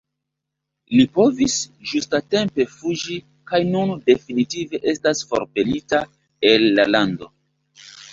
[0.99, 1.57] Li povis
[1.89, 3.17] ĝusta-tempe fuĝi
[3.51, 6.01] kaj nun definitive estas forpelita
[6.53, 7.29] el la lando.